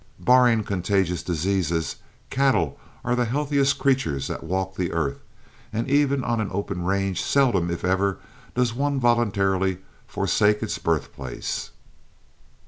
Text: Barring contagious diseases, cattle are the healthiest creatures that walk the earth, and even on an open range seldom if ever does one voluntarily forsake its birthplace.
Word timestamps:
Barring 0.19 0.63
contagious 0.63 1.21
diseases, 1.21 1.97
cattle 2.31 2.79
are 3.05 3.15
the 3.15 3.25
healthiest 3.25 3.77
creatures 3.77 4.27
that 4.29 4.43
walk 4.43 4.75
the 4.75 4.91
earth, 4.91 5.19
and 5.71 5.87
even 5.87 6.23
on 6.23 6.41
an 6.41 6.49
open 6.51 6.81
range 6.83 7.21
seldom 7.23 7.69
if 7.69 7.85
ever 7.85 8.17
does 8.55 8.73
one 8.73 8.99
voluntarily 8.99 9.77
forsake 10.07 10.63
its 10.63 10.79
birthplace. 10.79 11.69